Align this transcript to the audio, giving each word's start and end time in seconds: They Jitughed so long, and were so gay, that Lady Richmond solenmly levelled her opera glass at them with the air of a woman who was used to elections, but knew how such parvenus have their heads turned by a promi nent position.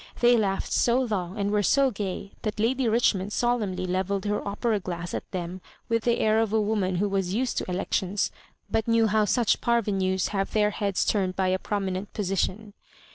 They 0.19 0.33
Jitughed 0.35 0.71
so 0.71 0.99
long, 0.99 1.37
and 1.37 1.51
were 1.51 1.61
so 1.61 1.91
gay, 1.91 2.31
that 2.41 2.59
Lady 2.59 2.89
Richmond 2.89 3.31
solenmly 3.33 3.85
levelled 3.87 4.25
her 4.25 4.43
opera 4.47 4.79
glass 4.79 5.13
at 5.13 5.29
them 5.29 5.61
with 5.89 6.05
the 6.05 6.17
air 6.17 6.39
of 6.39 6.51
a 6.51 6.59
woman 6.59 6.95
who 6.95 7.07
was 7.07 7.35
used 7.35 7.59
to 7.59 7.69
elections, 7.69 8.31
but 8.67 8.87
knew 8.87 9.05
how 9.05 9.25
such 9.25 9.61
parvenus 9.61 10.29
have 10.29 10.53
their 10.53 10.71
heads 10.71 11.05
turned 11.05 11.35
by 11.35 11.49
a 11.49 11.59
promi 11.59 11.91
nent 11.91 12.13
position. 12.13 12.73